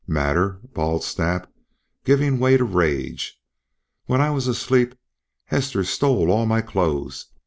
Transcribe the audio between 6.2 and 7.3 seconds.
all my clothes.